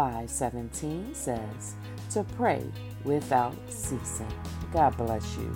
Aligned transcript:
5:17 0.00 1.14
says, 1.14 1.74
"To 2.12 2.24
pray 2.38 2.64
without 3.04 3.54
ceasing." 3.68 4.32
God 4.72 4.96
bless 4.96 5.36
you. 5.36 5.52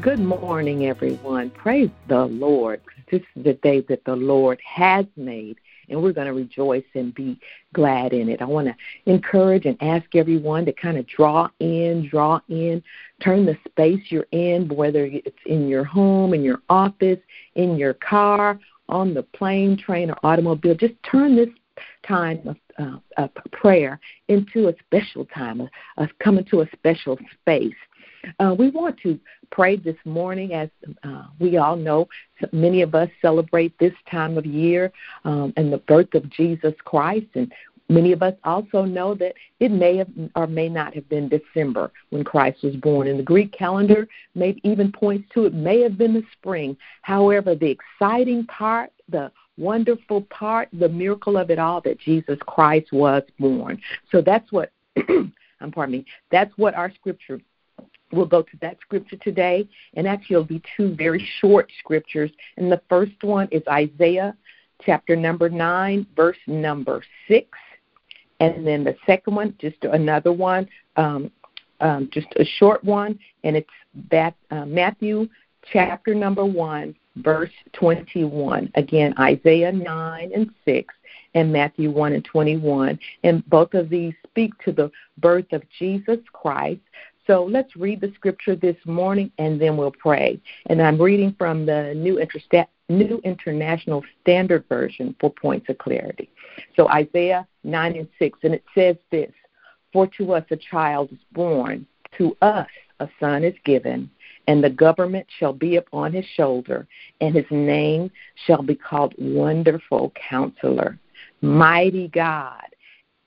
Good 0.00 0.20
morning, 0.20 0.86
everyone. 0.86 1.50
Praise 1.50 1.90
the 2.06 2.26
Lord. 2.26 2.80
This 3.10 3.22
is 3.34 3.42
the 3.42 3.54
day 3.54 3.80
that 3.88 4.04
the 4.04 4.14
Lord 4.14 4.60
has 4.64 5.06
made, 5.16 5.56
and 5.88 6.02
we're 6.02 6.12
going 6.12 6.26
to 6.26 6.32
rejoice 6.32 6.84
and 6.94 7.14
be 7.14 7.38
glad 7.72 8.12
in 8.12 8.28
it. 8.28 8.40
I 8.40 8.44
want 8.44 8.68
to 8.68 8.74
encourage 9.10 9.66
and 9.66 9.76
ask 9.80 10.14
everyone 10.14 10.64
to 10.66 10.72
kind 10.72 10.96
of 10.96 11.06
draw 11.06 11.48
in, 11.60 12.08
draw 12.08 12.40
in, 12.48 12.82
turn 13.22 13.46
the 13.46 13.56
space 13.68 14.00
you're 14.08 14.26
in, 14.32 14.68
whether 14.68 15.04
it's 15.04 15.36
in 15.46 15.68
your 15.68 15.84
home, 15.84 16.34
in 16.34 16.42
your 16.42 16.60
office, 16.68 17.18
in 17.54 17.76
your 17.76 17.94
car, 17.94 18.58
on 18.88 19.14
the 19.14 19.22
plane, 19.22 19.76
train, 19.76 20.10
or 20.10 20.16
automobile. 20.22 20.74
Just 20.74 20.94
turn 21.02 21.36
this 21.36 21.48
time 22.06 22.40
of, 22.46 22.56
uh, 23.16 23.28
prayer 23.50 23.98
into 24.28 24.68
a 24.68 24.74
special 24.86 25.24
time, 25.26 25.68
of 25.96 26.08
coming 26.20 26.44
to 26.44 26.60
a 26.60 26.68
special 26.72 27.18
space. 27.40 27.74
Uh, 28.38 28.54
we 28.58 28.70
want 28.70 28.98
to 29.00 29.18
pray 29.50 29.76
this 29.76 29.96
morning, 30.04 30.52
as 30.52 30.68
uh, 31.04 31.24
we 31.38 31.56
all 31.56 31.76
know, 31.76 32.08
many 32.52 32.82
of 32.82 32.94
us 32.94 33.08
celebrate 33.22 33.76
this 33.78 33.92
time 34.10 34.36
of 34.36 34.46
year 34.46 34.92
um, 35.24 35.52
and 35.56 35.72
the 35.72 35.78
birth 35.78 36.14
of 36.14 36.28
Jesus 36.30 36.74
Christ. 36.84 37.26
And 37.34 37.52
many 37.88 38.12
of 38.12 38.22
us 38.22 38.34
also 38.44 38.84
know 38.84 39.14
that 39.14 39.34
it 39.60 39.70
may 39.70 39.96
have 39.96 40.08
or 40.34 40.46
may 40.46 40.68
not 40.68 40.94
have 40.94 41.08
been 41.08 41.28
December 41.28 41.90
when 42.10 42.24
Christ 42.24 42.62
was 42.62 42.76
born. 42.76 43.08
And 43.08 43.18
the 43.18 43.24
Greek 43.24 43.52
calendar 43.52 44.08
may 44.34 44.56
even 44.62 44.92
points 44.92 45.28
to 45.34 45.46
it 45.46 45.54
may 45.54 45.80
have 45.80 45.96
been 45.96 46.14
the 46.14 46.24
spring. 46.32 46.76
However, 47.02 47.54
the 47.54 47.70
exciting 47.70 48.46
part, 48.46 48.90
the 49.08 49.30
wonderful 49.56 50.22
part, 50.22 50.68
the 50.72 50.88
miracle 50.88 51.36
of 51.36 51.50
it 51.50 51.58
all 51.58 51.80
that 51.82 51.98
Jesus 51.98 52.38
Christ 52.46 52.92
was 52.92 53.22
born. 53.38 53.80
So 54.12 54.20
that's 54.20 54.50
what 54.52 54.70
I'm 55.60 55.72
pardon 55.72 55.92
me. 55.92 56.06
That's 56.30 56.56
what 56.56 56.74
our 56.74 56.92
scripture 56.94 57.40
We'll 58.12 58.26
go 58.26 58.42
to 58.42 58.56
that 58.62 58.78
scripture 58.80 59.16
today, 59.16 59.68
and 59.94 60.08
actually, 60.08 60.34
it'll 60.34 60.46
be 60.46 60.62
two 60.76 60.94
very 60.94 61.26
short 61.40 61.70
scriptures. 61.78 62.30
And 62.56 62.72
the 62.72 62.80
first 62.88 63.22
one 63.22 63.48
is 63.50 63.62
Isaiah 63.68 64.34
chapter 64.84 65.14
number 65.14 65.50
9, 65.50 66.06
verse 66.16 66.38
number 66.46 67.02
6. 67.28 67.46
And 68.40 68.66
then 68.66 68.84
the 68.84 68.96
second 69.04 69.34
one, 69.34 69.54
just 69.60 69.76
another 69.82 70.32
one, 70.32 70.68
um, 70.96 71.30
um, 71.80 72.08
just 72.12 72.28
a 72.36 72.44
short 72.44 72.82
one, 72.82 73.18
and 73.44 73.56
it's 73.56 73.70
that 74.10 74.34
uh, 74.50 74.64
Matthew 74.64 75.28
chapter 75.72 76.14
number 76.14 76.44
1, 76.44 76.94
verse 77.16 77.50
21. 77.72 78.70
Again, 78.74 79.14
Isaiah 79.18 79.72
9 79.72 80.30
and 80.34 80.50
6 80.64 80.94
and 81.34 81.52
Matthew 81.52 81.90
1 81.90 82.12
and 82.12 82.24
21. 82.24 82.98
And 83.22 83.48
both 83.48 83.74
of 83.74 83.88
these 83.88 84.14
speak 84.26 84.52
to 84.64 84.72
the 84.72 84.90
birth 85.18 85.52
of 85.52 85.62
Jesus 85.78 86.18
Christ, 86.32 86.80
so 87.28 87.44
let's 87.44 87.76
read 87.76 88.00
the 88.00 88.10
scripture 88.14 88.56
this 88.56 88.76
morning 88.86 89.30
and 89.38 89.60
then 89.60 89.76
we'll 89.76 89.92
pray. 89.92 90.40
And 90.66 90.80
I'm 90.80 91.00
reading 91.00 91.34
from 91.36 91.66
the 91.66 91.92
New, 91.94 92.16
Intersta- 92.16 92.66
New 92.88 93.20
International 93.22 94.02
Standard 94.22 94.64
Version 94.66 95.14
for 95.20 95.30
points 95.30 95.68
of 95.68 95.76
clarity. 95.76 96.30
So 96.74 96.88
Isaiah 96.88 97.46
9 97.64 97.96
and 97.96 98.08
6, 98.18 98.38
and 98.44 98.54
it 98.54 98.64
says 98.74 98.96
this 99.10 99.30
For 99.92 100.06
to 100.16 100.32
us 100.32 100.44
a 100.50 100.56
child 100.56 101.12
is 101.12 101.18
born, 101.32 101.86
to 102.16 102.34
us 102.40 102.68
a 102.98 103.08
son 103.20 103.44
is 103.44 103.54
given, 103.62 104.10
and 104.46 104.64
the 104.64 104.70
government 104.70 105.26
shall 105.38 105.52
be 105.52 105.76
upon 105.76 106.14
his 106.14 106.24
shoulder, 106.34 106.88
and 107.20 107.34
his 107.34 107.44
name 107.50 108.10
shall 108.46 108.62
be 108.62 108.74
called 108.74 109.14
Wonderful 109.18 110.14
Counselor, 110.30 110.98
Mighty 111.42 112.08
God, 112.08 112.64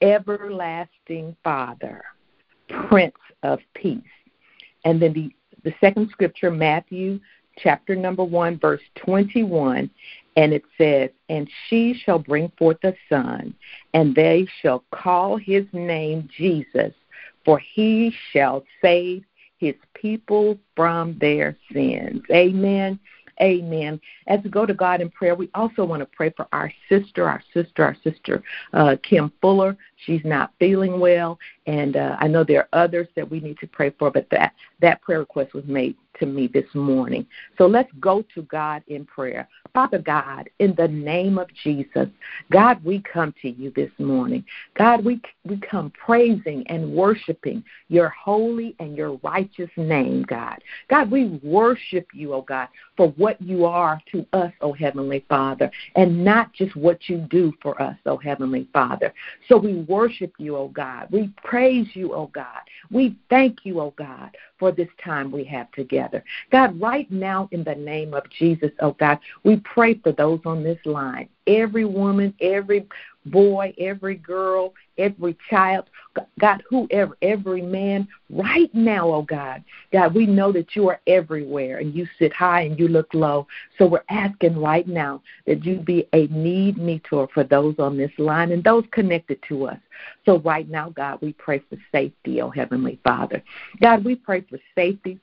Everlasting 0.01 1.35
Father 1.44 2.03
Prince 2.87 3.15
of 3.43 3.59
Peace. 3.73 4.01
And 4.85 5.01
then 5.01 5.13
the, 5.13 5.31
the 5.63 5.73
second 5.79 6.09
scripture, 6.11 6.51
Matthew 6.51 7.19
chapter 7.57 7.95
number 7.95 8.23
1, 8.23 8.59
verse 8.59 8.81
21, 8.95 9.89
and 10.37 10.53
it 10.53 10.63
says, 10.77 11.09
And 11.29 11.49
she 11.67 11.93
shall 11.93 12.19
bring 12.19 12.51
forth 12.57 12.77
a 12.83 12.93
son, 13.09 13.53
and 13.93 14.15
they 14.15 14.47
shall 14.61 14.83
call 14.91 15.37
his 15.37 15.65
name 15.73 16.29
Jesus, 16.35 16.93
for 17.45 17.59
he 17.59 18.13
shall 18.31 18.63
save 18.81 19.23
his 19.57 19.75
people 19.93 20.57
from 20.75 21.17
their 21.19 21.55
sins. 21.71 22.21
Amen. 22.31 22.99
Amen. 23.41 24.00
As 24.28 24.40
we 24.44 24.50
go 24.50 24.66
to 24.66 24.74
God 24.74 25.02
in 25.02 25.09
prayer, 25.09 25.34
we 25.34 25.50
also 25.56 25.84
want 25.84 26.02
to 26.02 26.06
pray 26.06 26.29
for 26.29 26.47
our 26.53 26.72
sister, 26.88 27.28
our 27.28 27.41
sister, 27.53 27.84
our 27.84 27.97
sister, 28.03 28.44
uh, 28.74 28.96
Kim 29.02 29.31
Fuller. 29.41 29.75
She's 30.06 30.22
not 30.24 30.53
feeling 30.59 31.00
well, 31.00 31.40
and 31.66 31.97
uh, 31.97 32.18
I 32.19 32.28
know 32.28 32.44
there 32.44 32.68
are 32.72 32.84
others 32.84 33.07
that 33.16 33.29
we 33.29 33.40
need 33.40 33.57
to 33.59 33.68
pray 33.68 33.90
for, 33.97 34.12
but 34.12 34.29
that 34.29 34.53
that 34.81 35.02
prayer 35.02 35.19
request 35.19 35.53
was 35.53 35.66
made 35.66 35.96
to 36.21 36.25
me 36.25 36.47
this 36.47 36.65
morning. 36.73 37.25
So 37.57 37.67
let's 37.67 37.91
go 37.99 38.23
to 38.35 38.43
God 38.43 38.83
in 38.87 39.05
prayer. 39.05 39.49
Father 39.73 39.99
God, 39.99 40.49
in 40.59 40.75
the 40.75 40.87
name 40.87 41.37
of 41.37 41.47
Jesus, 41.63 42.07
God, 42.51 42.83
we 42.83 43.01
come 43.01 43.33
to 43.41 43.49
you 43.49 43.71
this 43.75 43.91
morning. 43.97 44.43
God, 44.77 45.03
we, 45.03 45.21
we 45.45 45.59
come 45.59 45.91
praising 45.91 46.63
and 46.67 46.93
worshiping 46.93 47.63
your 47.87 48.09
holy 48.09 48.75
and 48.79 48.95
your 48.95 49.17
righteous 49.23 49.69
name, 49.77 50.23
God. 50.23 50.61
God, 50.89 51.09
we 51.09 51.39
worship 51.43 52.07
you, 52.13 52.33
oh 52.33 52.41
God, 52.41 52.67
for 52.97 53.09
what 53.11 53.41
you 53.41 53.65
are 53.65 53.99
to 54.11 54.25
us, 54.33 54.51
oh 54.61 54.73
Heavenly 54.73 55.25
Father, 55.27 55.71
and 55.95 56.23
not 56.23 56.53
just 56.53 56.75
what 56.75 57.09
you 57.09 57.17
do 57.17 57.53
for 57.61 57.81
us, 57.81 57.95
oh 58.05 58.17
Heavenly 58.17 58.67
Father. 58.73 59.13
So 59.49 59.57
we 59.57 59.81
worship 59.83 60.33
you, 60.37 60.55
oh 60.55 60.67
God. 60.67 61.07
We 61.11 61.31
praise 61.43 61.87
you, 61.93 62.13
oh 62.13 62.27
God. 62.27 62.61
We 62.91 63.15
thank 63.29 63.59
you, 63.63 63.79
oh 63.79 63.93
God, 63.97 64.35
for 64.61 64.72
this 64.72 64.88
time 65.03 65.31
we 65.31 65.44
have 65.44 65.72
together. 65.72 66.23
God, 66.51 66.79
right 66.79 67.11
now, 67.11 67.49
in 67.52 67.63
the 67.63 67.73
name 67.73 68.13
of 68.13 68.29
Jesus, 68.29 68.69
oh 68.79 68.91
God, 68.91 69.17
we 69.43 69.58
pray 69.58 69.96
for 69.96 70.11
those 70.11 70.40
on 70.46 70.63
this 70.63 70.78
line. 70.85 71.28
Every 71.51 71.85
woman, 71.85 72.33
every 72.39 72.87
boy, 73.25 73.73
every 73.77 74.15
girl, 74.15 74.73
every 74.97 75.37
child, 75.49 75.89
God, 76.39 76.63
whoever, 76.69 77.17
every 77.21 77.61
man, 77.61 78.07
right 78.29 78.73
now, 78.73 79.11
oh 79.11 79.21
God. 79.21 79.63
God, 79.91 80.15
we 80.15 80.25
know 80.25 80.51
that 80.51 80.75
you 80.75 80.89
are 80.89 80.99
everywhere 81.07 81.79
and 81.79 81.93
you 81.93 82.07
sit 82.17 82.33
high 82.33 82.61
and 82.61 82.79
you 82.79 82.87
look 82.87 83.13
low. 83.13 83.47
So 83.77 83.85
we're 83.85 84.03
asking 84.09 84.57
right 84.57 84.87
now 84.87 85.21
that 85.45 85.65
you 85.65 85.77
be 85.77 86.07
a 86.13 86.27
need 86.27 86.77
meter 86.77 87.27
for 87.33 87.43
those 87.43 87.75
on 87.79 87.97
this 87.97 88.11
line 88.17 88.51
and 88.51 88.63
those 88.63 88.85
connected 88.91 89.39
to 89.49 89.67
us. 89.67 89.79
So 90.25 90.39
right 90.39 90.67
now, 90.69 90.89
God, 90.89 91.19
we 91.21 91.33
pray 91.33 91.59
for 91.69 91.77
safety, 91.91 92.41
oh 92.41 92.49
Heavenly 92.49 92.99
Father. 93.03 93.43
God, 93.81 94.03
we 94.03 94.15
pray 94.15 94.41
for 94.41 94.57
safety 94.75 95.19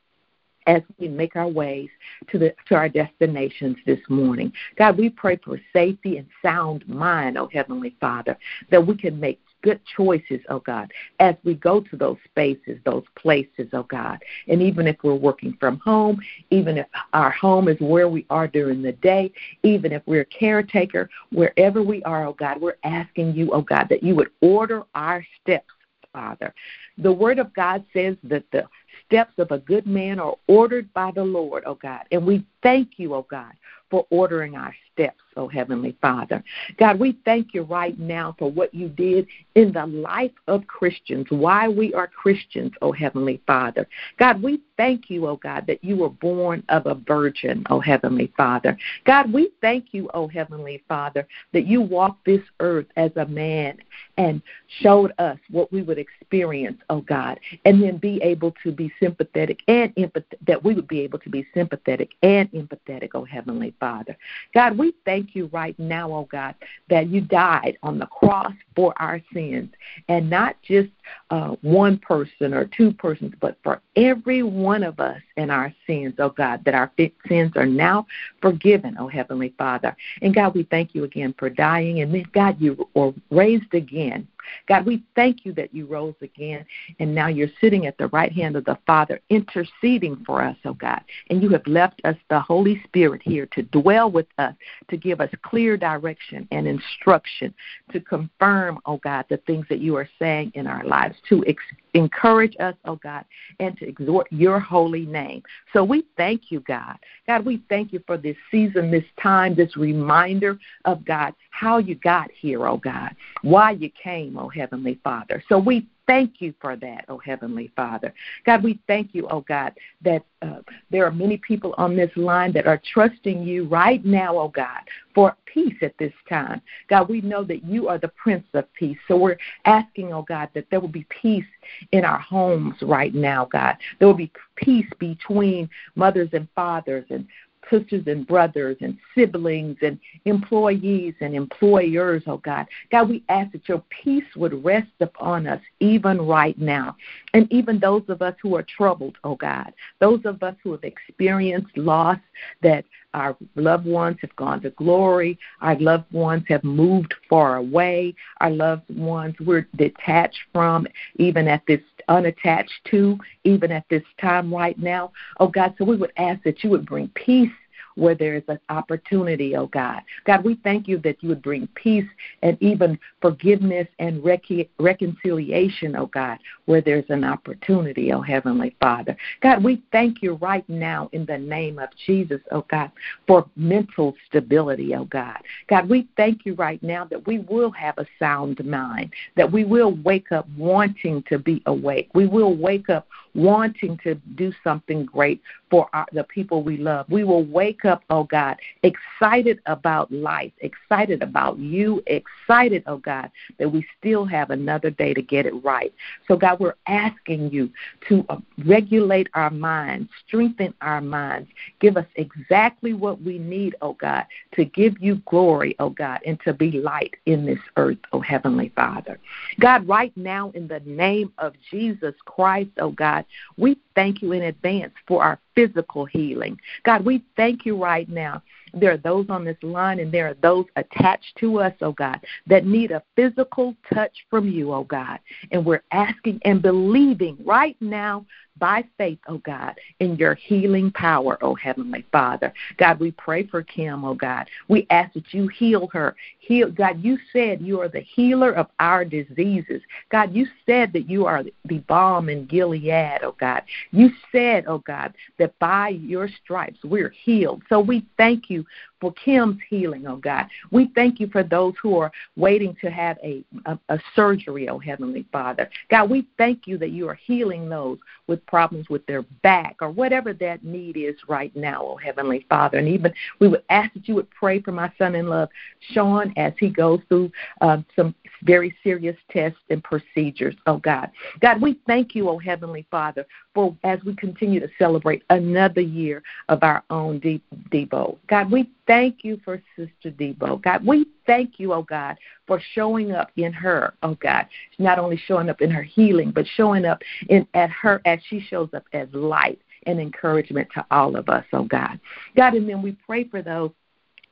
as 0.68 0.82
we 0.98 1.08
make 1.08 1.34
our 1.34 1.48
ways 1.48 1.88
to 2.30 2.38
the 2.38 2.54
to 2.68 2.76
our 2.76 2.88
destinations 2.88 3.76
this 3.86 3.98
morning. 4.08 4.52
God, 4.76 4.98
we 4.98 5.08
pray 5.08 5.40
for 5.42 5.58
safety 5.72 6.18
and 6.18 6.28
sound 6.42 6.86
mind, 6.86 7.36
oh 7.38 7.48
Heavenly 7.52 7.96
Father, 8.00 8.36
that 8.70 8.86
we 8.86 8.96
can 8.96 9.18
make 9.18 9.40
good 9.62 9.80
choices, 9.96 10.40
oh 10.50 10.60
God, 10.60 10.92
as 11.18 11.34
we 11.42 11.54
go 11.54 11.80
to 11.80 11.96
those 11.96 12.18
spaces, 12.26 12.78
those 12.84 13.02
places, 13.16 13.68
oh 13.72 13.82
God. 13.84 14.18
And 14.46 14.62
even 14.62 14.86
if 14.86 14.96
we're 15.02 15.14
working 15.14 15.56
from 15.58 15.78
home, 15.78 16.20
even 16.50 16.78
if 16.78 16.86
our 17.12 17.30
home 17.30 17.66
is 17.66 17.80
where 17.80 18.08
we 18.08 18.26
are 18.30 18.46
during 18.46 18.82
the 18.82 18.92
day, 18.92 19.32
even 19.62 19.92
if 19.92 20.02
we're 20.06 20.20
a 20.20 20.26
caretaker, 20.26 21.08
wherever 21.32 21.82
we 21.82 22.02
are, 22.04 22.26
oh 22.26 22.34
God, 22.34 22.60
we're 22.60 22.76
asking 22.84 23.34
you, 23.34 23.50
oh 23.52 23.62
God, 23.62 23.88
that 23.88 24.02
you 24.02 24.14
would 24.14 24.30
order 24.42 24.84
our 24.94 25.26
steps, 25.42 25.72
Father. 26.12 26.54
The 26.98 27.12
Word 27.12 27.38
of 27.38 27.52
God 27.54 27.84
says 27.92 28.16
that 28.24 28.44
the 28.52 28.64
steps 29.06 29.34
of 29.38 29.50
a 29.50 29.58
good 29.58 29.86
man 29.86 30.18
are 30.18 30.36
ordered 30.46 30.92
by 30.92 31.10
the 31.10 31.24
Lord, 31.24 31.64
oh 31.66 31.74
God. 31.74 32.02
And 32.10 32.26
we 32.26 32.44
thank 32.62 32.98
you, 32.98 33.14
oh 33.14 33.26
God, 33.30 33.52
for 33.90 34.06
ordering 34.10 34.56
our 34.56 34.74
steps, 34.98 35.20
oh 35.36 35.48
Heavenly 35.48 35.96
Father. 36.00 36.42
God, 36.78 36.98
we 36.98 37.16
thank 37.24 37.54
you 37.54 37.62
right 37.62 37.98
now 37.98 38.34
for 38.38 38.50
what 38.50 38.74
you 38.74 38.88
did 38.88 39.26
in 39.54 39.72
the 39.72 39.86
life 39.86 40.32
of 40.48 40.66
Christians, 40.66 41.26
why 41.30 41.68
we 41.68 41.94
are 41.94 42.08
Christians, 42.08 42.72
oh 42.82 42.92
Heavenly 42.92 43.40
Father. 43.46 43.86
God, 44.18 44.42
we 44.42 44.60
thank 44.76 45.08
you, 45.08 45.28
oh 45.28 45.36
God, 45.36 45.66
that 45.68 45.82
you 45.84 45.96
were 45.96 46.08
born 46.10 46.64
of 46.68 46.86
a 46.86 46.94
virgin, 46.94 47.64
oh 47.70 47.80
Heavenly 47.80 48.32
Father. 48.36 48.76
God, 49.04 49.32
we 49.32 49.50
thank 49.60 49.86
you, 49.92 50.10
oh 50.14 50.26
Heavenly 50.26 50.82
Father, 50.88 51.26
that 51.52 51.66
you 51.66 51.80
walked 51.80 52.24
this 52.24 52.42
earth 52.60 52.86
as 52.96 53.12
a 53.16 53.26
man 53.26 53.78
and 54.16 54.42
showed 54.80 55.12
us 55.18 55.38
what 55.50 55.72
we 55.72 55.82
would 55.82 55.98
experience, 55.98 56.78
oh 56.90 57.02
God, 57.02 57.38
and 57.64 57.80
then 57.80 57.98
be 57.98 58.20
able 58.22 58.52
to 58.64 58.72
be 58.72 58.92
sympathetic 59.00 59.60
and 59.68 59.94
empathetic, 59.94 60.38
that 60.46 60.64
we 60.64 60.74
would 60.74 60.88
be 60.88 61.00
able 61.00 61.20
to 61.20 61.30
be 61.30 61.46
sympathetic 61.54 62.10
and 62.22 62.50
empathetic, 62.50 63.10
oh 63.14 63.24
Heavenly 63.24 63.74
Father. 63.78 64.16
God, 64.54 64.76
we 64.76 64.87
thank 65.04 65.34
you 65.34 65.46
right 65.52 65.78
now, 65.78 66.12
oh 66.12 66.28
God, 66.30 66.54
that 66.88 67.08
you 67.08 67.20
died 67.20 67.78
on 67.82 67.98
the 67.98 68.06
cross 68.06 68.52
for 68.74 68.92
our 69.00 69.20
sins, 69.32 69.70
and 70.08 70.28
not 70.30 70.56
just 70.62 70.90
uh, 71.30 71.56
one 71.62 71.98
person 71.98 72.54
or 72.54 72.66
two 72.66 72.92
persons, 72.92 73.34
but 73.40 73.56
for 73.62 73.80
every 73.96 74.42
one 74.42 74.82
of 74.82 75.00
us 75.00 75.20
and 75.36 75.50
our 75.50 75.72
sins, 75.86 76.14
oh 76.18 76.30
God, 76.30 76.64
that 76.64 76.74
our 76.74 76.90
sins 77.28 77.52
are 77.56 77.66
now 77.66 78.06
forgiven, 78.40 78.96
oh 78.98 79.08
Heavenly 79.08 79.54
Father. 79.58 79.96
And 80.22 80.34
God, 80.34 80.54
we 80.54 80.64
thank 80.64 80.94
you 80.94 81.04
again 81.04 81.34
for 81.38 81.50
dying, 81.50 82.00
and 82.00 82.14
then 82.14 82.24
God, 82.32 82.60
you 82.60 82.88
were 82.94 83.12
raised 83.30 83.74
again 83.74 84.26
God, 84.66 84.86
we 84.86 85.02
thank 85.14 85.44
you 85.44 85.52
that 85.54 85.74
you 85.74 85.86
rose 85.86 86.14
again, 86.22 86.64
and 86.98 87.14
now 87.14 87.28
you're 87.28 87.48
sitting 87.60 87.86
at 87.86 87.98
the 87.98 88.08
right 88.08 88.32
hand 88.32 88.56
of 88.56 88.64
the 88.64 88.78
Father, 88.86 89.20
interceding 89.30 90.22
for 90.24 90.42
us, 90.42 90.56
oh 90.64 90.74
God. 90.74 91.00
And 91.30 91.42
you 91.42 91.48
have 91.50 91.66
left 91.66 92.00
us 92.04 92.16
the 92.30 92.40
Holy 92.40 92.80
Spirit 92.84 93.22
here 93.24 93.46
to 93.46 93.62
dwell 93.62 94.10
with 94.10 94.26
us, 94.38 94.54
to 94.88 94.96
give 94.96 95.20
us 95.20 95.30
clear 95.42 95.76
direction 95.76 96.46
and 96.50 96.66
instruction, 96.66 97.54
to 97.92 98.00
confirm, 98.00 98.78
oh 98.86 98.98
God, 98.98 99.24
the 99.28 99.38
things 99.38 99.66
that 99.68 99.80
you 99.80 99.96
are 99.96 100.08
saying 100.18 100.52
in 100.54 100.66
our 100.66 100.84
lives, 100.84 101.16
to 101.28 101.44
ex- 101.46 101.62
encourage 101.98 102.56
us, 102.60 102.74
oh 102.84 102.96
God, 102.96 103.24
and 103.60 103.76
to 103.78 103.88
exhort 103.88 104.26
your 104.30 104.58
holy 104.58 105.06
name. 105.06 105.42
So 105.72 105.84
we 105.84 106.04
thank 106.16 106.50
you, 106.50 106.60
God. 106.60 106.96
God, 107.26 107.44
we 107.44 107.62
thank 107.68 107.92
you 107.92 108.02
for 108.06 108.16
this 108.16 108.36
season, 108.50 108.90
this 108.90 109.04
time, 109.20 109.54
this 109.54 109.76
reminder 109.76 110.58
of 110.84 111.04
God, 111.04 111.34
how 111.50 111.78
you 111.78 111.94
got 111.96 112.30
here, 112.30 112.66
oh 112.66 112.78
God, 112.78 113.14
why 113.42 113.72
you 113.72 113.90
came, 114.02 114.38
oh 114.38 114.48
Heavenly 114.48 114.98
Father. 115.04 115.42
So 115.48 115.58
we 115.58 115.86
thank 116.08 116.40
you 116.40 116.52
for 116.60 116.74
that, 116.74 117.04
oh 117.08 117.18
Heavenly 117.18 117.70
Father. 117.76 118.12
God, 118.44 118.64
we 118.64 118.80
thank 118.88 119.14
you, 119.14 119.28
oh 119.30 119.42
God, 119.42 119.74
that 120.02 120.24
uh, 120.42 120.60
there 120.90 121.06
are 121.06 121.12
many 121.12 121.36
people 121.36 121.74
on 121.78 121.94
this 121.94 122.10
line 122.16 122.52
that 122.52 122.66
are 122.66 122.80
trusting 122.92 123.42
you 123.42 123.66
right 123.66 124.04
now, 124.04 124.36
oh 124.36 124.48
God, 124.48 124.80
for 125.14 125.36
peace 125.44 125.76
at 125.82 125.96
this 125.98 126.12
time. 126.28 126.60
God, 126.88 127.08
we 127.08 127.20
know 127.20 127.44
that 127.44 127.62
you 127.62 127.88
are 127.88 127.98
the 127.98 128.08
Prince 128.08 128.46
of 128.54 128.72
Peace. 128.72 128.98
So 129.06 129.16
we're 129.16 129.36
asking, 129.66 130.12
oh 130.12 130.22
God, 130.22 130.48
that 130.54 130.66
there 130.70 130.80
will 130.80 130.88
be 130.88 131.06
peace 131.10 131.44
in 131.92 132.04
our 132.04 132.18
homes 132.18 132.74
right 132.82 133.14
now, 133.14 133.44
God. 133.44 133.76
There 133.98 134.08
will 134.08 134.14
be 134.14 134.32
peace 134.56 134.88
between 134.98 135.68
mothers 135.94 136.30
and 136.32 136.48
fathers 136.54 137.04
and 137.10 137.26
sisters 137.70 138.04
and 138.06 138.26
brothers 138.26 138.76
and 138.80 138.98
siblings 139.14 139.76
and 139.82 139.98
employees 140.24 141.14
and 141.20 141.34
employers, 141.34 142.22
oh 142.26 142.38
God. 142.38 142.66
God, 142.90 143.08
we 143.08 143.22
ask 143.28 143.52
that 143.52 143.68
your 143.68 143.82
peace 143.90 144.24
would 144.36 144.64
rest 144.64 144.88
upon 145.00 145.46
us 145.46 145.60
even 145.80 146.20
right 146.20 146.58
now. 146.58 146.96
And 147.34 147.50
even 147.52 147.78
those 147.78 148.04
of 148.08 148.22
us 148.22 148.34
who 148.42 148.56
are 148.56 148.64
troubled, 148.64 149.16
oh 149.24 149.36
God, 149.36 149.72
those 150.00 150.20
of 150.24 150.42
us 150.42 150.54
who 150.62 150.72
have 150.72 150.84
experienced 150.84 151.76
loss 151.76 152.18
that 152.62 152.84
our 153.14 153.36
loved 153.54 153.86
ones 153.86 154.18
have 154.20 154.34
gone 154.36 154.60
to 154.62 154.70
glory. 154.70 155.38
Our 155.60 155.78
loved 155.78 156.12
ones 156.12 156.44
have 156.48 156.62
moved 156.62 157.14
far 157.28 157.56
away. 157.56 158.14
Our 158.40 158.50
loved 158.50 158.88
ones 158.90 159.34
we're 159.40 159.66
detached 159.76 160.40
from, 160.52 160.86
even 161.16 161.48
at 161.48 161.62
this 161.66 161.80
unattached 162.08 162.84
to, 162.90 163.18
even 163.44 163.72
at 163.72 163.84
this 163.88 164.02
time 164.20 164.52
right 164.54 164.78
now. 164.78 165.12
Oh 165.40 165.48
God, 165.48 165.74
so 165.78 165.84
we 165.84 165.96
would 165.96 166.12
ask 166.16 166.42
that 166.44 166.62
you 166.62 166.70
would 166.70 166.86
bring 166.86 167.08
peace 167.08 167.50
where 167.98 168.14
there 168.14 168.36
is 168.36 168.44
an 168.48 168.60
opportunity, 168.68 169.56
oh 169.56 169.66
God. 169.66 170.00
God, 170.24 170.44
we 170.44 170.54
thank 170.62 170.86
you 170.86 170.98
that 170.98 171.22
you 171.22 171.28
would 171.30 171.42
bring 171.42 171.66
peace 171.74 172.08
and 172.42 172.56
even 172.60 172.98
forgiveness 173.20 173.88
and 173.98 174.24
rec- 174.24 174.68
reconciliation, 174.78 175.96
oh 175.96 176.06
God, 176.06 176.38
where 176.66 176.80
there's 176.80 177.08
an 177.08 177.24
opportunity, 177.24 178.12
oh 178.12 178.20
Heavenly 178.20 178.76
Father. 178.80 179.16
God, 179.40 179.64
we 179.64 179.82
thank 179.90 180.22
you 180.22 180.34
right 180.34 180.68
now 180.68 181.10
in 181.12 181.26
the 181.26 181.38
name 181.38 181.78
of 181.78 181.88
Jesus, 182.06 182.40
oh 182.52 182.64
God, 182.70 182.90
for 183.26 183.48
mental 183.56 184.14
stability, 184.26 184.94
oh 184.94 185.04
God. 185.04 185.38
God, 185.68 185.88
we 185.88 186.08
thank 186.16 186.46
you 186.46 186.54
right 186.54 186.82
now 186.82 187.04
that 187.06 187.26
we 187.26 187.40
will 187.40 187.70
have 187.72 187.98
a 187.98 188.06
sound 188.18 188.64
mind, 188.64 189.12
that 189.36 189.50
we 189.50 189.64
will 189.64 189.96
wake 190.04 190.30
up 190.32 190.46
wanting 190.56 191.24
to 191.28 191.38
be 191.38 191.62
awake. 191.66 192.10
We 192.14 192.26
will 192.26 192.56
wake 192.56 192.88
up 192.90 193.08
wanting 193.34 193.98
to 194.04 194.14
do 194.34 194.52
something 194.64 195.04
great 195.04 195.40
for 195.70 195.88
our, 195.92 196.06
the 196.12 196.24
people 196.24 196.62
we 196.62 196.76
love. 196.76 197.06
We 197.08 197.24
will 197.24 197.44
wake 197.44 197.84
up, 197.84 197.87
oh 198.10 198.24
God, 198.24 198.56
excited 198.82 199.60
about 199.66 200.10
life, 200.12 200.52
excited 200.60 201.22
about 201.22 201.58
you, 201.58 202.02
excited, 202.06 202.82
oh 202.86 202.98
God, 202.98 203.30
that 203.58 203.70
we 203.70 203.86
still 203.98 204.24
have 204.24 204.50
another 204.50 204.90
day 204.90 205.14
to 205.14 205.22
get 205.22 205.46
it 205.46 205.54
right. 205.64 205.92
So, 206.26 206.36
God, 206.36 206.60
we're 206.60 206.76
asking 206.86 207.50
you 207.50 207.70
to 208.08 208.24
uh, 208.28 208.38
regulate 208.64 209.28
our 209.34 209.50
minds, 209.50 210.10
strengthen 210.26 210.74
our 210.80 211.00
minds, 211.00 211.48
give 211.80 211.96
us 211.96 212.06
exactly 212.16 212.92
what 212.92 213.20
we 213.22 213.38
need, 213.38 213.76
oh 213.82 213.94
God, 213.94 214.24
to 214.52 214.64
give 214.64 215.00
you 215.00 215.16
glory, 215.26 215.76
oh 215.78 215.90
God, 215.90 216.20
and 216.26 216.38
to 216.44 216.52
be 216.52 216.72
light 216.72 217.14
in 217.26 217.46
this 217.46 217.60
earth, 217.76 217.98
oh 218.12 218.20
Heavenly 218.20 218.72
Father. 218.74 219.18
God, 219.60 219.86
right 219.88 220.12
now, 220.16 220.50
in 220.54 220.68
the 220.68 220.80
name 220.80 221.32
of 221.38 221.54
Jesus 221.70 222.14
Christ, 222.24 222.70
oh 222.78 222.90
God, 222.90 223.24
we 223.56 223.78
thank 223.94 224.22
you 224.22 224.32
in 224.32 224.42
advance 224.42 224.92
for 225.06 225.22
our 225.22 225.38
physical 225.58 226.04
healing. 226.04 226.56
God, 226.84 227.04
we 227.04 227.24
thank 227.36 227.66
you 227.66 227.76
right 227.76 228.08
now. 228.08 228.40
There 228.72 228.92
are 228.92 228.96
those 228.96 229.26
on 229.28 229.44
this 229.44 229.56
line 229.62 229.98
and 229.98 230.12
there 230.12 230.28
are 230.28 230.34
those 230.34 230.66
attached 230.76 231.34
to 231.40 231.58
us, 231.58 231.72
oh 231.80 231.90
God, 231.90 232.20
that 232.46 232.64
need 232.64 232.92
a 232.92 233.02
physical 233.16 233.74
touch 233.92 234.12
from 234.30 234.48
you, 234.48 234.72
oh 234.72 234.84
God. 234.84 235.18
And 235.50 235.64
we're 235.64 235.82
asking 235.90 236.38
and 236.44 236.62
believing 236.62 237.38
right 237.44 237.76
now 237.80 238.24
by 238.58 238.84
faith, 238.96 239.18
oh 239.28 239.38
God, 239.38 239.74
in 240.00 240.16
your 240.16 240.34
healing 240.34 240.90
power, 240.92 241.38
oh 241.42 241.54
Heavenly 241.54 242.04
Father. 242.12 242.52
God, 242.76 243.00
we 243.00 243.12
pray 243.12 243.46
for 243.46 243.62
Kim, 243.62 244.04
oh 244.04 244.14
God. 244.14 244.48
We 244.68 244.86
ask 244.90 245.12
that 245.14 245.32
you 245.32 245.48
heal 245.48 245.88
her. 245.92 246.16
Heal, 246.38 246.70
God, 246.70 247.02
you 247.02 247.18
said 247.32 247.60
you 247.60 247.80
are 247.80 247.88
the 247.88 248.00
healer 248.00 248.52
of 248.52 248.68
our 248.80 249.04
diseases. 249.04 249.82
God, 250.10 250.34
you 250.34 250.46
said 250.66 250.92
that 250.92 251.08
you 251.08 251.26
are 251.26 251.44
the 251.64 251.78
balm 251.80 252.28
in 252.28 252.46
Gilead, 252.46 253.20
oh 253.22 253.34
God. 253.38 253.62
You 253.90 254.10
said, 254.32 254.64
oh 254.66 254.78
God, 254.78 255.14
that 255.38 255.58
by 255.58 255.88
your 255.88 256.28
stripes 256.42 256.78
we're 256.84 257.10
healed. 257.24 257.62
So 257.68 257.80
we 257.80 258.06
thank 258.16 258.50
you 258.50 258.64
for 259.00 259.12
Kim's 259.12 259.58
healing, 259.68 260.06
oh 260.06 260.16
God. 260.16 260.46
We 260.70 260.90
thank 260.94 261.20
you 261.20 261.28
for 261.28 261.42
those 261.42 261.74
who 261.80 261.98
are 261.98 262.10
waiting 262.36 262.76
to 262.80 262.90
have 262.90 263.18
a, 263.22 263.44
a, 263.66 263.78
a, 263.88 263.98
surgery, 264.14 264.68
oh 264.68 264.78
Heavenly 264.78 265.26
Father. 265.30 265.68
God, 265.90 266.10
we 266.10 266.26
thank 266.36 266.66
you 266.66 266.78
that 266.78 266.90
you 266.90 267.08
are 267.08 267.14
healing 267.14 267.68
those 267.68 267.98
with 268.26 268.44
problems 268.48 268.88
with 268.88 269.06
their 269.06 269.22
back 269.42 269.76
or 269.80 269.90
whatever 269.90 270.32
that 270.32 270.64
need 270.64 270.96
is 270.96 271.14
right 271.28 271.54
now, 271.54 271.82
oh 271.82 271.96
Heavenly 271.96 272.44
Father. 272.48 272.78
And 272.78 272.88
even 272.88 273.12
we 273.38 273.46
would 273.46 273.62
ask 273.70 273.92
that 273.94 274.08
you 274.08 274.14
would 274.16 274.30
pray 274.30 274.60
for 274.60 274.72
my 274.72 274.90
son 274.98 275.14
in 275.14 275.28
love, 275.28 275.50
Sean, 275.92 276.32
as 276.36 276.54
he 276.58 276.70
goes 276.70 277.00
through 277.08 277.30
um, 277.60 277.84
some 277.94 278.14
very 278.42 278.74
serious 278.82 279.16
tests 279.30 279.58
and 279.70 279.84
procedures, 279.84 280.54
oh 280.66 280.78
God. 280.78 281.10
God, 281.40 281.60
we 281.60 281.78
thank 281.86 282.14
you, 282.14 282.28
oh 282.28 282.38
Heavenly 282.38 282.86
Father, 282.90 283.26
for 283.54 283.76
as 283.84 283.98
we 284.04 284.14
continue 284.16 284.60
to 284.60 284.68
celebrate 284.78 285.22
another 285.30 285.80
year 285.80 286.22
of 286.48 286.62
our 286.62 286.82
own 286.90 287.20
Debo. 287.20 288.16
God, 288.28 288.50
we 288.50 288.70
thank 288.88 289.22
you 289.22 289.38
for 289.44 289.62
Sister 289.76 290.10
Debo. 290.10 290.60
God, 290.60 290.84
we 290.84 291.06
thank 291.26 291.60
you, 291.60 291.72
oh 291.74 291.82
God, 291.82 292.16
for 292.48 292.60
showing 292.72 293.12
up 293.12 293.30
in 293.36 293.52
her, 293.52 293.94
oh 294.02 294.14
God. 294.14 294.46
Not 294.80 294.98
only 294.98 295.16
showing 295.16 295.48
up 295.48 295.60
in 295.60 295.70
her 295.70 295.82
healing, 295.82 296.32
but 296.32 296.46
showing 296.56 296.84
up 296.84 297.02
in 297.28 297.46
at 297.54 297.70
her 297.70 298.00
as 298.04 298.18
she 298.28 298.40
shows 298.40 298.70
up 298.74 298.84
as 298.92 299.06
light 299.12 299.60
and 299.86 300.00
encouragement 300.00 300.68
to 300.74 300.84
all 300.90 301.14
of 301.14 301.28
us, 301.28 301.44
oh 301.52 301.64
God. 301.64 302.00
God, 302.34 302.54
and 302.54 302.68
then 302.68 302.82
we 302.82 302.96
pray 303.06 303.24
for 303.24 303.42
those 303.42 303.70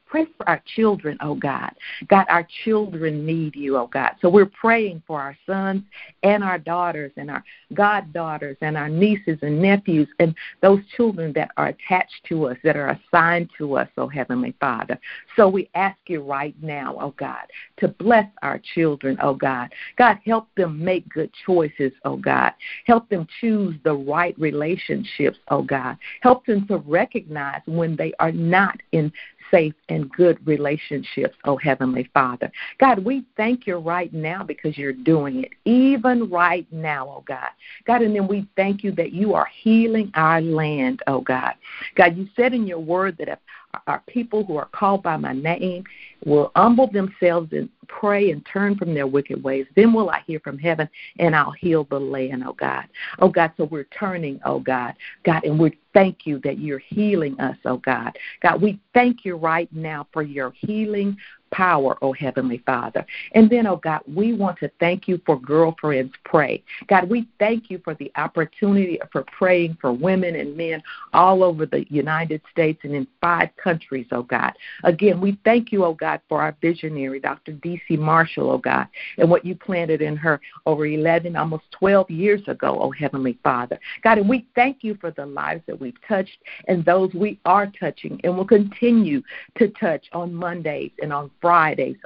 Pray 0.06 0.26
for 0.36 0.48
our 0.48 0.62
children, 0.76 1.18
oh 1.20 1.34
God. 1.34 1.72
God, 2.08 2.26
our 2.28 2.46
children 2.64 3.26
need 3.26 3.56
you, 3.56 3.76
oh 3.76 3.88
God. 3.88 4.12
So 4.20 4.28
we're 4.28 4.46
praying 4.46 5.02
for 5.06 5.20
our 5.20 5.36
sons 5.46 5.82
and 6.22 6.44
our 6.44 6.58
daughters 6.58 7.10
and 7.16 7.30
our 7.30 7.42
goddaughters 7.74 8.56
and 8.60 8.76
our 8.76 8.88
nieces 8.88 9.38
and 9.42 9.60
nephews 9.60 10.08
and 10.20 10.34
those 10.62 10.80
children 10.96 11.32
that 11.34 11.50
are 11.56 11.68
attached 11.68 12.24
to 12.28 12.46
us, 12.46 12.56
that 12.62 12.76
are 12.76 12.90
assigned 12.90 13.50
to 13.58 13.76
us, 13.76 13.88
oh 13.98 14.06
Heavenly 14.06 14.54
Father. 14.60 14.98
So 15.34 15.48
we 15.48 15.68
ask 15.74 15.98
you 16.06 16.22
right 16.22 16.54
now, 16.62 16.96
oh 17.00 17.14
God, 17.16 17.46
to 17.78 17.88
bless 17.88 18.26
our 18.42 18.60
children, 18.74 19.18
oh 19.20 19.34
God. 19.34 19.72
God, 19.98 20.18
help 20.24 20.48
them 20.56 20.82
make 20.82 21.08
good 21.08 21.30
choices, 21.44 21.92
oh 22.04 22.16
God. 22.16 22.52
Help 22.84 23.08
them 23.08 23.26
choose 23.40 23.74
the 23.82 23.94
right 23.94 24.38
relationships, 24.38 25.38
oh 25.48 25.62
God. 25.62 25.96
Help 26.20 26.46
them 26.46 26.66
to 26.68 26.78
recognize 26.78 27.60
when 27.66 27.96
they 27.96 28.12
are 28.20 28.32
not 28.32 28.80
in 28.92 29.12
safe 29.50 29.74
and 29.88 30.10
good 30.10 30.38
relationships, 30.46 31.36
oh 31.44 31.56
Heavenly 31.56 32.10
Father. 32.12 32.50
God, 32.78 33.04
we 33.04 33.24
thank 33.36 33.66
you 33.66 33.76
right 33.76 34.12
now 34.12 34.42
because 34.42 34.76
you're 34.76 34.92
doing 34.92 35.44
it, 35.44 35.52
even 35.64 36.28
right 36.30 36.66
now, 36.72 37.08
oh 37.08 37.24
God. 37.26 37.48
God, 37.86 38.02
and 38.02 38.14
then 38.14 38.28
we 38.28 38.46
thank 38.56 38.82
you 38.82 38.92
that 38.92 39.12
you 39.12 39.34
are 39.34 39.48
healing 39.62 40.10
our 40.14 40.40
land, 40.40 41.00
oh 41.06 41.20
God. 41.20 41.54
God, 41.96 42.16
you 42.16 42.28
said 42.36 42.54
in 42.54 42.66
your 42.66 42.78
word 42.80 43.16
that 43.18 43.28
if 43.28 43.38
our 43.86 44.02
people 44.06 44.44
who 44.44 44.56
are 44.56 44.68
called 44.72 45.02
by 45.02 45.16
my 45.16 45.32
name 45.32 45.84
will 46.24 46.50
humble 46.56 46.90
themselves 46.90 47.52
and 47.52 47.68
pray 47.88 48.30
and 48.30 48.44
turn 48.46 48.76
from 48.76 48.94
their 48.94 49.06
wicked 49.06 49.42
ways, 49.42 49.66
then 49.76 49.92
will 49.92 50.10
I 50.10 50.22
hear 50.26 50.40
from 50.40 50.58
heaven 50.58 50.88
and 51.18 51.34
I'll 51.36 51.52
heal 51.52 51.84
the 51.84 51.98
land, 51.98 52.44
oh 52.46 52.52
God. 52.52 52.84
Oh 53.18 53.28
God, 53.28 53.52
so 53.56 53.64
we're 53.64 53.84
turning, 53.84 54.40
oh 54.44 54.60
God. 54.60 54.94
God, 55.24 55.44
and 55.44 55.58
we 55.58 55.78
thank 55.94 56.26
you 56.26 56.38
that 56.40 56.58
you're 56.58 56.78
healing 56.80 57.38
us, 57.40 57.56
oh 57.64 57.78
God. 57.78 58.18
God, 58.42 58.60
we 58.60 58.80
thank 58.94 59.24
you 59.24 59.36
right 59.36 59.72
now 59.72 60.06
for 60.12 60.22
your 60.22 60.52
healing 60.58 61.16
power, 61.56 61.96
oh 62.02 62.12
Heavenly 62.12 62.62
Father. 62.66 63.06
And 63.32 63.48
then, 63.48 63.66
oh 63.66 63.76
God, 63.76 64.02
we 64.06 64.34
want 64.34 64.58
to 64.58 64.70
thank 64.78 65.08
you 65.08 65.18
for 65.24 65.40
Girlfriends 65.40 66.12
Pray. 66.24 66.62
God, 66.86 67.08
we 67.08 67.26
thank 67.38 67.70
you 67.70 67.80
for 67.82 67.94
the 67.94 68.12
opportunity 68.16 69.00
for 69.10 69.24
praying 69.38 69.78
for 69.80 69.90
women 69.90 70.36
and 70.36 70.54
men 70.54 70.82
all 71.14 71.42
over 71.42 71.64
the 71.64 71.86
United 71.88 72.42
States 72.52 72.80
and 72.82 72.94
in 72.94 73.06
five 73.22 73.48
countries, 73.56 74.06
oh 74.12 74.22
God. 74.22 74.52
Again, 74.84 75.18
we 75.18 75.38
thank 75.44 75.72
you, 75.72 75.84
oh 75.86 75.94
God, 75.94 76.20
for 76.28 76.42
our 76.42 76.54
visionary, 76.60 77.20
Dr. 77.20 77.52
D.C. 77.52 77.96
Marshall, 77.96 78.50
oh 78.50 78.58
God, 78.58 78.86
and 79.16 79.30
what 79.30 79.46
you 79.46 79.54
planted 79.54 80.02
in 80.02 80.14
her 80.16 80.42
over 80.66 80.84
11, 80.84 81.36
almost 81.36 81.64
12 81.78 82.10
years 82.10 82.42
ago, 82.48 82.78
oh 82.78 82.90
Heavenly 82.90 83.38
Father. 83.42 83.80
God, 84.04 84.18
and 84.18 84.28
we 84.28 84.46
thank 84.54 84.84
you 84.84 84.98
for 85.00 85.10
the 85.10 85.24
lives 85.24 85.62
that 85.66 85.80
we've 85.80 85.96
touched 86.06 86.36
and 86.68 86.84
those 86.84 87.14
we 87.14 87.40
are 87.46 87.72
touching 87.80 88.20
and 88.24 88.36
will 88.36 88.44
continue 88.44 89.22
to 89.56 89.68
touch 89.68 90.04
on 90.12 90.34
Mondays 90.34 90.92
and 91.00 91.14
on 91.14 91.30
Fridays, 91.40 91.45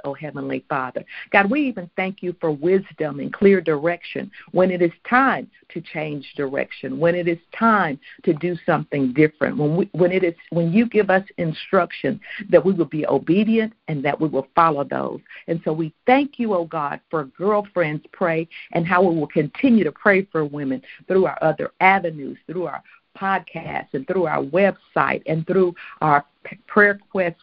oh 0.03 0.13
Heavenly 0.13 0.65
Father. 0.69 1.03
God, 1.31 1.49
we 1.49 1.61
even 1.61 1.89
thank 1.95 2.21
you 2.21 2.35
for 2.39 2.51
wisdom 2.51 3.19
and 3.19 3.33
clear 3.33 3.61
direction 3.61 4.31
when 4.51 4.71
it 4.71 4.81
is 4.81 4.91
time 5.09 5.49
to 5.69 5.81
change 5.81 6.33
direction, 6.35 6.99
when 6.99 7.15
it 7.15 7.27
is 7.27 7.37
time 7.57 7.99
to 8.23 8.33
do 8.33 8.57
something 8.65 9.13
different, 9.13 9.57
when 9.57 9.75
we, 9.75 9.89
when 9.93 10.11
it 10.11 10.23
is 10.23 10.33
when 10.49 10.71
you 10.71 10.85
give 10.87 11.09
us 11.09 11.23
instruction 11.37 12.19
that 12.49 12.63
we 12.63 12.73
will 12.73 12.85
be 12.85 13.05
obedient 13.07 13.73
and 13.87 14.03
that 14.03 14.19
we 14.19 14.27
will 14.27 14.47
follow 14.55 14.83
those. 14.83 15.19
And 15.47 15.61
so 15.63 15.73
we 15.73 15.93
thank 16.05 16.39
you, 16.39 16.53
oh 16.53 16.65
God, 16.65 16.99
for 17.09 17.25
girlfriends 17.25 18.05
pray 18.11 18.47
and 18.73 18.85
how 18.85 19.01
we 19.03 19.15
will 19.15 19.27
continue 19.27 19.83
to 19.83 19.91
pray 19.91 20.23
for 20.31 20.45
women 20.45 20.81
through 21.07 21.25
our 21.25 21.37
other 21.41 21.71
avenues, 21.79 22.37
through 22.47 22.67
our 22.67 22.83
podcast 23.17 23.87
and 23.93 24.07
through 24.07 24.25
our 24.25 24.43
website 24.43 25.21
and 25.25 25.45
through 25.47 25.75
our 26.01 26.25
prayer 26.67 26.99
request 27.13 27.35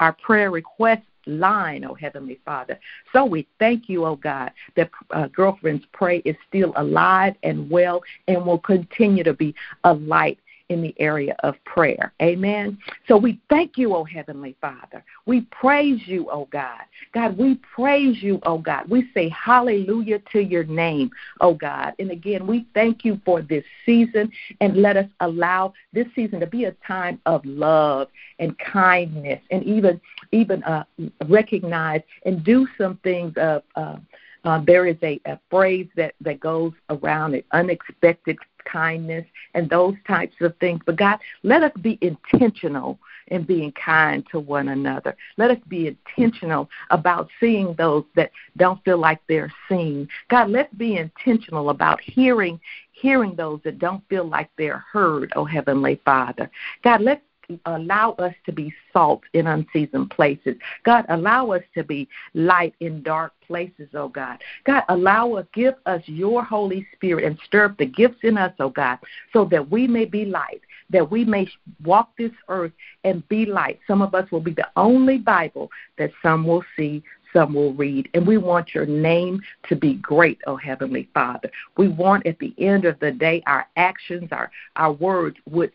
our 0.00 0.12
prayer 0.12 0.50
request 0.50 1.02
line, 1.26 1.84
oh 1.84 1.94
Heavenly 1.94 2.40
Father. 2.44 2.78
So 3.12 3.24
we 3.24 3.46
thank 3.58 3.88
you, 3.88 4.04
oh 4.04 4.16
God, 4.16 4.52
that 4.76 4.90
uh, 5.10 5.28
Girlfriends 5.28 5.84
Pray 5.92 6.18
is 6.24 6.36
still 6.48 6.72
alive 6.76 7.34
and 7.42 7.68
well 7.70 8.02
and 8.28 8.44
will 8.44 8.58
continue 8.58 9.24
to 9.24 9.34
be 9.34 9.54
a 9.84 9.92
light 9.92 10.38
in 10.72 10.82
the 10.82 10.94
area 10.98 11.36
of 11.40 11.54
prayer. 11.64 12.12
Amen. 12.20 12.78
So 13.06 13.16
we 13.16 13.40
thank 13.48 13.76
you, 13.76 13.94
oh 13.94 14.04
Heavenly 14.04 14.56
Father. 14.60 15.04
We 15.26 15.42
praise 15.42 16.00
you, 16.06 16.28
oh 16.30 16.48
God. 16.50 16.80
God, 17.14 17.36
we 17.36 17.60
praise 17.74 18.22
you, 18.22 18.40
oh 18.44 18.58
God. 18.58 18.88
We 18.88 19.08
say 19.14 19.28
hallelujah 19.28 20.20
to 20.32 20.40
your 20.40 20.64
name, 20.64 21.10
oh 21.40 21.54
God. 21.54 21.94
And 21.98 22.10
again, 22.10 22.46
we 22.46 22.66
thank 22.74 23.04
you 23.04 23.20
for 23.24 23.42
this 23.42 23.64
season 23.86 24.32
and 24.60 24.76
let 24.76 24.96
us 24.96 25.08
allow 25.20 25.74
this 25.92 26.06
season 26.14 26.40
to 26.40 26.46
be 26.46 26.64
a 26.64 26.72
time 26.86 27.20
of 27.26 27.44
love 27.44 28.08
and 28.38 28.58
kindness 28.58 29.40
and 29.50 29.62
even 29.64 30.00
even 30.32 30.62
uh, 30.64 30.84
recognize 31.28 32.00
and 32.24 32.42
do 32.42 32.66
some 32.78 32.96
things 33.04 33.32
of 33.36 33.62
uh, 33.76 33.96
uh, 34.44 34.60
there 34.66 34.86
is 34.86 34.96
a, 35.02 35.20
a 35.26 35.38
phrase 35.50 35.88
that, 35.96 36.14
that 36.20 36.40
goes 36.40 36.72
around 36.90 37.34
it, 37.34 37.46
unexpected 37.52 38.36
kindness 38.64 39.24
and 39.54 39.68
those 39.68 39.94
types 40.06 40.36
of 40.40 40.56
things. 40.58 40.80
But 40.84 40.96
God, 40.96 41.18
let 41.42 41.62
us 41.62 41.72
be 41.80 41.98
intentional 42.00 42.98
in 43.28 43.44
being 43.44 43.72
kind 43.72 44.24
to 44.30 44.40
one 44.40 44.68
another. 44.68 45.16
Let 45.36 45.50
us 45.50 45.58
be 45.68 45.88
intentional 45.88 46.68
about 46.90 47.28
seeing 47.40 47.74
those 47.74 48.04
that 48.14 48.30
don't 48.56 48.82
feel 48.84 48.98
like 48.98 49.20
they're 49.28 49.52
seen. 49.68 50.08
God, 50.28 50.50
let's 50.50 50.72
be 50.74 50.96
intentional 50.96 51.70
about 51.70 52.00
hearing 52.00 52.60
hearing 52.92 53.34
those 53.34 53.58
that 53.64 53.78
don't 53.78 54.06
feel 54.08 54.28
like 54.28 54.48
they're 54.56 54.84
heard, 54.92 55.32
oh 55.34 55.44
heavenly 55.44 56.00
Father. 56.04 56.48
God, 56.84 57.00
let's 57.00 57.22
allow 57.66 58.12
us 58.12 58.34
to 58.46 58.52
be 58.52 58.72
salt 58.92 59.22
in 59.32 59.46
unseasoned 59.46 60.10
places. 60.10 60.56
God, 60.84 61.04
allow 61.08 61.50
us 61.52 61.62
to 61.74 61.84
be 61.84 62.08
light 62.34 62.74
in 62.80 63.02
dark 63.02 63.32
places, 63.46 63.88
oh 63.94 64.08
God. 64.08 64.42
God, 64.64 64.82
allow 64.88 65.32
us, 65.34 65.46
give 65.52 65.74
us 65.86 66.02
your 66.06 66.42
Holy 66.44 66.86
Spirit 66.94 67.24
and 67.24 67.38
stir 67.44 67.66
up 67.66 67.78
the 67.78 67.86
gifts 67.86 68.20
in 68.22 68.38
us, 68.38 68.52
oh 68.58 68.70
God, 68.70 68.98
so 69.32 69.44
that 69.46 69.70
we 69.70 69.86
may 69.86 70.04
be 70.04 70.24
light, 70.24 70.62
that 70.90 71.10
we 71.10 71.24
may 71.24 71.48
walk 71.84 72.16
this 72.16 72.32
earth 72.48 72.72
and 73.04 73.26
be 73.28 73.46
light. 73.46 73.80
Some 73.86 74.02
of 74.02 74.14
us 74.14 74.30
will 74.30 74.40
be 74.40 74.54
the 74.54 74.68
only 74.76 75.18
Bible 75.18 75.70
that 75.98 76.10
some 76.22 76.46
will 76.46 76.64
see, 76.76 77.02
some 77.32 77.54
will 77.54 77.72
read. 77.74 78.08
And 78.14 78.26
we 78.26 78.36
want 78.36 78.74
your 78.74 78.86
name 78.86 79.40
to 79.68 79.76
be 79.76 79.94
great, 79.94 80.38
oh 80.46 80.56
Heavenly 80.56 81.08
Father. 81.14 81.50
We 81.76 81.88
want 81.88 82.26
at 82.26 82.38
the 82.38 82.54
end 82.58 82.84
of 82.84 82.98
the 83.00 83.10
day 83.10 83.42
our 83.46 83.66
actions, 83.76 84.28
our, 84.32 84.50
our 84.76 84.92
words 84.92 85.36
would 85.48 85.72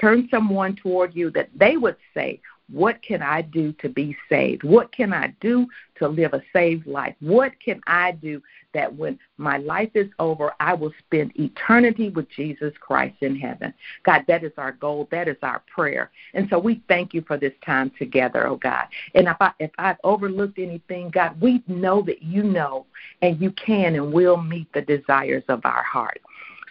turn 0.00 0.28
someone 0.30 0.76
toward 0.76 1.14
you 1.14 1.30
that 1.30 1.50
they 1.54 1.76
would 1.76 1.96
say, 2.14 2.40
What 2.70 3.02
can 3.02 3.22
I 3.22 3.42
do 3.42 3.72
to 3.74 3.88
be 3.88 4.16
saved? 4.28 4.62
What 4.62 4.92
can 4.92 5.12
I 5.12 5.34
do 5.40 5.66
to 5.96 6.08
live 6.08 6.32
a 6.32 6.42
saved 6.52 6.86
life? 6.86 7.14
What 7.20 7.52
can 7.64 7.80
I 7.86 8.12
do 8.12 8.42
that 8.72 8.94
when 8.94 9.18
my 9.36 9.58
life 9.58 9.90
is 9.94 10.08
over, 10.18 10.52
I 10.60 10.74
will 10.74 10.92
spend 10.98 11.32
eternity 11.38 12.10
with 12.10 12.30
Jesus 12.30 12.72
Christ 12.80 13.16
in 13.20 13.36
heaven? 13.36 13.74
God, 14.04 14.24
that 14.28 14.44
is 14.44 14.52
our 14.56 14.72
goal. 14.72 15.08
That 15.10 15.28
is 15.28 15.36
our 15.42 15.62
prayer. 15.72 16.10
And 16.34 16.48
so 16.48 16.58
we 16.58 16.82
thank 16.88 17.12
you 17.12 17.22
for 17.26 17.36
this 17.36 17.54
time 17.64 17.90
together, 17.98 18.46
oh 18.46 18.56
God. 18.56 18.86
And 19.14 19.28
if, 19.28 19.36
I, 19.40 19.52
if 19.58 19.70
I've 19.78 19.98
overlooked 20.04 20.58
anything, 20.58 21.10
God, 21.10 21.40
we 21.40 21.62
know 21.66 22.02
that 22.02 22.22
you 22.22 22.42
know 22.42 22.86
and 23.22 23.40
you 23.40 23.50
can 23.52 23.96
and 23.96 24.12
will 24.12 24.36
meet 24.36 24.72
the 24.72 24.82
desires 24.82 25.44
of 25.48 25.60
our 25.64 25.82
heart. 25.82 26.20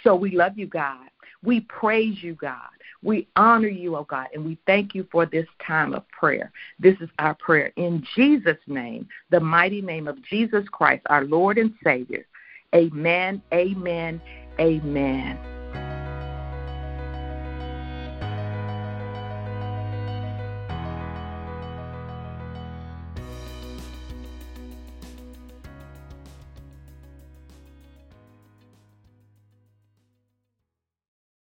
So 0.04 0.16
we 0.16 0.32
love 0.32 0.58
you, 0.58 0.68
God. 0.68 1.10
We 1.44 1.62
praise 1.62 2.22
you, 2.22 2.36
God. 2.36 2.70
We 3.02 3.28
honor 3.36 3.70
you, 3.70 3.96
oh 3.96 4.04
God, 4.04 4.28
and 4.34 4.44
we 4.46 4.58
thank 4.66 4.94
you 4.94 5.08
for 5.12 5.26
this 5.26 5.48
time 5.66 5.94
of 5.94 6.08
prayer. 6.10 6.52
This 6.80 6.96
is 7.00 7.10
our 7.18 7.36
prayer 7.36 7.72
in 7.78 8.04
Jesus' 8.16 8.58
name, 8.68 9.08
the 9.30 9.40
mighty 9.40 9.82
name 9.82 10.08
of 10.08 10.22
Jesus 10.24 10.66
Christ, 10.72 11.04
our 11.10 11.24
Lord 11.24 11.58
and 11.58 11.74
Savior. 11.84 12.26
Amen, 12.76 13.42
amen, 13.54 14.22
amen. 14.60 15.59